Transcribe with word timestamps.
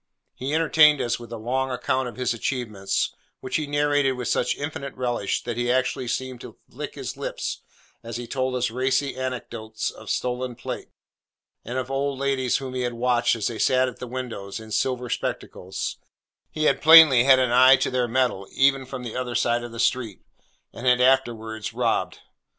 He 0.33 0.55
entertained 0.55 0.99
us 0.99 1.19
with 1.19 1.31
a 1.31 1.37
long 1.37 1.69
account 1.69 2.07
of 2.09 2.15
his 2.15 2.33
achievements, 2.33 3.13
which 3.39 3.57
he 3.57 3.67
narrated 3.67 4.13
with 4.15 4.29
such 4.29 4.57
infinite 4.57 4.95
relish, 4.95 5.43
that 5.43 5.57
he 5.57 5.71
actually 5.71 6.07
seemed 6.07 6.41
to 6.41 6.57
lick 6.67 6.95
his 6.95 7.17
lips 7.17 7.61
as 8.01 8.17
he 8.17 8.25
told 8.25 8.55
us 8.55 8.71
racy 8.71 9.15
anecdotes 9.15 9.91
of 9.91 10.09
stolen 10.09 10.55
plate, 10.55 10.89
and 11.63 11.77
of 11.77 11.91
old 11.91 12.17
ladies 12.17 12.57
whom 12.57 12.73
he 12.73 12.81
had 12.81 12.93
watched 12.93 13.35
as 13.35 13.45
they 13.45 13.59
sat 13.59 13.87
at 13.87 14.01
windows 14.09 14.59
in 14.59 14.71
silver 14.71 15.07
spectacles 15.07 15.97
(he 16.49 16.63
had 16.63 16.81
plainly 16.81 17.25
had 17.25 17.37
an 17.37 17.51
eye 17.51 17.75
to 17.75 17.91
their 17.91 18.07
metal 18.07 18.47
even 18.51 18.87
from 18.87 19.03
the 19.03 19.15
other 19.15 19.35
side 19.35 19.63
of 19.63 19.71
the 19.71 19.79
street) 19.79 20.23
and 20.73 20.87
had 20.87 20.99
afterwards 20.99 21.73
robbed. 21.75 22.21